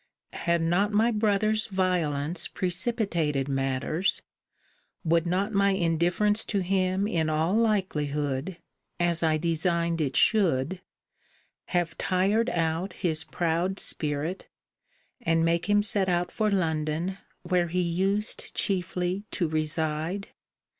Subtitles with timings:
[0.33, 4.23] Had not my brother's violence precipitated matters,
[5.03, 8.57] would not my indifference to him in all likelihood
[8.99, 10.81] (as I designed it should)
[11.65, 14.47] have tired out his proud spirit,*
[15.21, 20.29] and make him set out for London, where he used chiefly to reside?